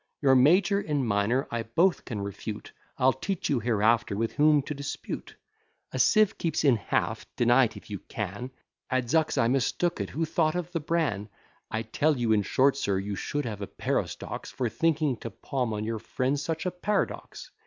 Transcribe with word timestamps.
Your 0.19 0.33
major 0.33 0.79
and 0.79 1.05
minor 1.07 1.47
I 1.51 1.61
both 1.61 2.05
can 2.05 2.21
refute, 2.21 2.71
I'll 2.97 3.13
teach 3.13 3.49
you 3.51 3.59
hereafter 3.59 4.15
with 4.17 4.31
whom 4.33 4.63
to 4.63 4.73
dispute. 4.73 5.35
A 5.91 5.99
sieve 5.99 6.39
keeps 6.39 6.63
in 6.63 6.77
half, 6.77 7.23
deny't 7.35 7.77
if 7.77 7.87
you 7.91 7.99
can. 8.09 8.47
D. 8.47 8.53
"Adzucks, 8.93 9.37
I 9.37 9.47
mistook 9.47 10.01
it, 10.01 10.09
who 10.09 10.25
thought 10.25 10.55
of 10.55 10.71
the 10.71 10.79
bran?" 10.79 11.29
I 11.69 11.83
tell 11.83 12.17
you 12.17 12.31
in 12.31 12.41
short, 12.41 12.77
sir, 12.77 12.97
you 12.97 13.15
should 13.15 13.45
have 13.45 13.61
a 13.61 13.67
pair 13.67 13.99
o' 13.99 14.07
stocks 14.07 14.49
For 14.49 14.69
thinking 14.69 15.17
to 15.17 15.29
palm 15.29 15.71
on 15.71 15.83
your 15.83 15.99
friend 15.99 16.39
such 16.39 16.65
a 16.65 16.71
paradox. 16.71 17.51